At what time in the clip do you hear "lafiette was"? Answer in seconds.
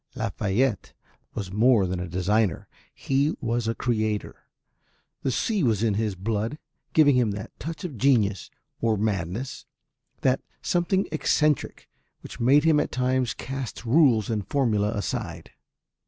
0.15-1.51